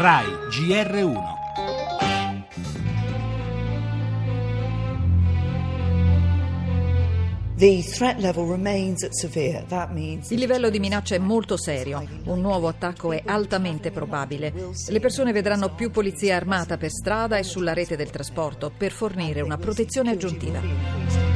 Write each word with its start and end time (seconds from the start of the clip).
RAI 0.00 0.24
GR1 0.48 1.38
Il 10.30 10.38
livello 10.38 10.70
di 10.70 10.78
minaccia 10.78 11.16
è 11.16 11.18
molto 11.18 11.58
serio. 11.58 12.02
Un 12.24 12.40
nuovo 12.40 12.68
attacco 12.68 13.12
è 13.12 13.20
altamente 13.26 13.90
probabile. 13.90 14.54
Le 14.88 15.00
persone 15.00 15.32
vedranno 15.32 15.74
più 15.74 15.90
polizia 15.90 16.34
armata 16.34 16.78
per 16.78 16.88
strada 16.90 17.36
e 17.36 17.42
sulla 17.42 17.74
rete 17.74 17.96
del 17.96 18.08
trasporto 18.08 18.72
per 18.74 18.92
fornire 18.92 19.42
una 19.42 19.58
protezione 19.58 20.12
aggiuntiva. 20.12 21.29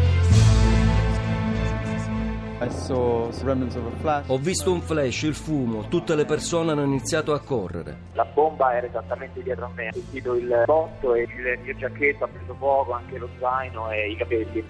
Ho 4.29 4.39
visto 4.39 4.73
un 4.73 4.81
flash, 4.81 5.23
il 5.23 5.35
fumo, 5.35 5.89
tutte 5.89 6.15
le 6.15 6.25
persone 6.25 6.73
hanno 6.73 6.85
iniziato 6.85 7.33
a 7.33 7.41
correre. 7.41 7.97
La 8.13 8.25
bomba 8.25 8.75
era 8.75 8.87
esattamente 8.87 9.43
dietro 9.43 9.67
a 9.67 9.71
me, 9.75 9.89
ho 9.89 9.93
sentito 9.93 10.35
il 10.35 10.63
botto 10.65 11.15
e 11.15 11.23
il 11.23 11.61
mio 11.63 11.77
giacchetto 11.77 12.25
ha 12.25 12.29
preso 12.29 12.55
fuoco, 12.55 12.93
anche 12.93 13.19
lo 13.19 13.29
zaino 13.39 13.91
e 13.91 14.11
i 14.11 14.17
capelli. 14.17 14.65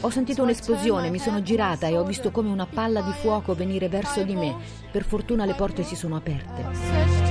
Ho 0.00 0.10
sentito 0.10 0.42
un'esplosione, 0.42 1.10
mi 1.10 1.18
sono 1.18 1.42
girata 1.42 1.86
e 1.86 1.96
ho 1.96 2.04
visto 2.04 2.30
come 2.30 2.50
una 2.50 2.66
palla 2.66 3.02
di 3.02 3.12
fuoco 3.12 3.54
venire 3.54 3.88
verso 3.88 4.22
di 4.22 4.34
me. 4.34 4.56
Per 4.90 5.04
fortuna 5.04 5.44
le 5.44 5.54
porte 5.54 5.82
si 5.82 5.96
sono 5.96 6.16
aperte 6.16 7.27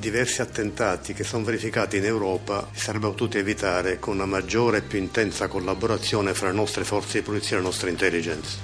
diversi 0.00 0.40
attentati 0.40 1.14
che 1.14 1.22
sono 1.22 1.44
verificati 1.44 1.98
in 1.98 2.04
Europa 2.04 2.66
si 2.72 2.80
sarebbero 2.80 3.12
potuti 3.12 3.38
evitare 3.38 4.00
con 4.00 4.14
una 4.14 4.26
maggiore 4.26 4.78
e 4.78 4.82
più 4.82 4.98
intensa 4.98 5.46
collaborazione 5.46 6.34
fra 6.34 6.48
le 6.48 6.54
nostre 6.54 6.82
forze 6.82 7.18
di 7.20 7.24
polizia 7.24 7.54
e 7.54 7.60
le 7.60 7.66
nostre 7.66 7.90
intelligence. 7.90 8.58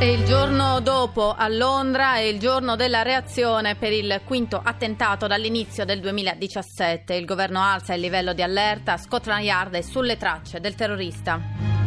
E 0.00 0.12
il 0.12 0.24
giorno 0.24 0.80
dopo 0.80 1.34
a 1.34 1.48
Londra 1.48 2.16
è 2.16 2.20
il 2.20 2.38
giorno 2.38 2.76
della 2.76 3.02
reazione 3.02 3.74
per 3.74 3.92
il 3.92 4.20
quinto 4.24 4.60
attentato 4.62 5.26
dall'inizio 5.26 5.84
del 5.84 6.00
2017. 6.00 7.14
Il 7.14 7.24
governo 7.24 7.60
alza 7.60 7.94
il 7.94 8.00
livello 8.00 8.32
di 8.32 8.42
allerta, 8.42 8.96
Scotland 8.96 9.44
Yard 9.44 9.74
è 9.74 9.82
sulle 9.82 10.16
tracce 10.16 10.60
del 10.60 10.74
terrorista. 10.74 11.77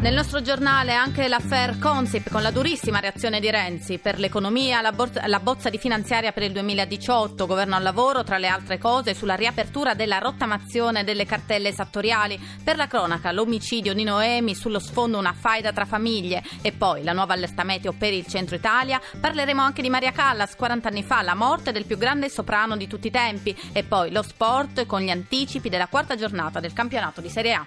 Nel 0.00 0.14
nostro 0.14 0.40
giornale 0.40 0.94
anche 0.94 1.28
l'affair 1.28 1.78
Consip 1.78 2.30
con 2.30 2.40
la 2.40 2.50
durissima 2.50 3.00
reazione 3.00 3.38
di 3.38 3.50
Renzi 3.50 3.98
per 3.98 4.18
l'economia, 4.18 4.80
la, 4.80 4.92
borza, 4.92 5.26
la 5.26 5.40
bozza 5.40 5.68
di 5.68 5.76
finanziaria 5.76 6.32
per 6.32 6.42
il 6.42 6.52
2018, 6.52 7.44
governo 7.44 7.76
al 7.76 7.82
lavoro, 7.82 8.24
tra 8.24 8.38
le 8.38 8.46
altre 8.46 8.78
cose, 8.78 9.12
sulla 9.12 9.34
riapertura 9.34 9.92
della 9.92 10.16
rottamazione 10.16 11.04
delle 11.04 11.26
cartelle 11.26 11.68
esattoriali, 11.68 12.40
per 12.64 12.76
la 12.76 12.86
cronaca 12.86 13.30
l'omicidio 13.30 13.92
di 13.92 14.02
Noemi, 14.02 14.54
sullo 14.54 14.78
sfondo 14.78 15.18
una 15.18 15.34
faida 15.34 15.70
tra 15.70 15.84
famiglie 15.84 16.42
e 16.62 16.72
poi 16.72 17.04
la 17.04 17.12
nuova 17.12 17.34
allerta 17.34 17.62
meteo 17.62 17.92
per 17.92 18.14
il 18.14 18.24
centro 18.26 18.56
Italia. 18.56 18.98
Parleremo 19.20 19.60
anche 19.60 19.82
di 19.82 19.90
Maria 19.90 20.12
Callas, 20.12 20.56
40 20.56 20.88
anni 20.88 21.02
fa, 21.02 21.20
la 21.20 21.34
morte 21.34 21.72
del 21.72 21.84
più 21.84 21.98
grande 21.98 22.30
soprano 22.30 22.78
di 22.78 22.86
tutti 22.86 23.08
i 23.08 23.12
tempi 23.12 23.54
e 23.74 23.82
poi 23.82 24.10
lo 24.10 24.22
sport 24.22 24.86
con 24.86 25.02
gli 25.02 25.10
anticipi 25.10 25.68
della 25.68 25.88
quarta 25.88 26.16
giornata 26.16 26.58
del 26.58 26.72
campionato 26.72 27.20
di 27.20 27.28
Serie 27.28 27.52
A. 27.52 27.66